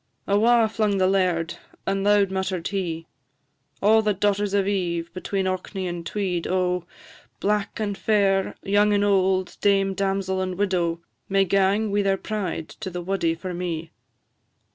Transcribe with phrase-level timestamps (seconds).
[0.27, 3.05] Awa' flung the laird, and loud mutter'd he,
[3.83, 6.85] "All the daughters of Eve, between Orkney and Tweed, O:
[7.39, 12.67] Black and fair, young and old, dame, damsel, and widow, May gang, wi' their pride,
[12.69, 13.91] to the wuddy for me."